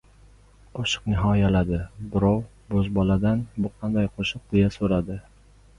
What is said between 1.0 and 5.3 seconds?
nihoyaladi. Birov bo‘zboladan: bu qanday qo‘shiq, deya so‘radi.